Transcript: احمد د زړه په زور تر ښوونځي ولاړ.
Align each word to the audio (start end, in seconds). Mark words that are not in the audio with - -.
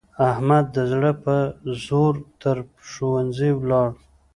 احمد 0.29 0.65
د 0.75 0.77
زړه 0.91 1.11
په 1.23 1.35
زور 1.85 2.13
تر 2.41 2.57
ښوونځي 2.89 3.51
ولاړ. 3.55 3.89